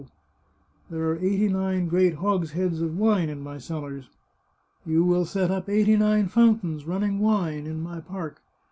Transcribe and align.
There 0.89 1.09
are 1.11 1.17
eighty 1.19 1.47
nine 1.47 1.87
great 1.87 2.15
hogsheads 2.15 2.81
of 2.81 2.97
wine 2.97 3.29
in 3.29 3.39
my 3.41 3.59
cellars. 3.59 4.09
You 4.83 5.03
will 5.05 5.25
set 5.25 5.51
up 5.51 5.69
eighty 5.69 5.95
nine 5.95 6.27
fountains 6.27 6.85
running 6.85 7.19
wine 7.19 7.67
in 7.67 7.83
my 7.83 7.99
park. 7.99 8.41